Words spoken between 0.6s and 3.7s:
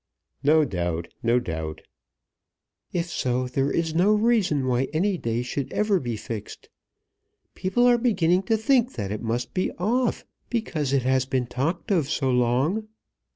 doubt, no doubt." "If so, there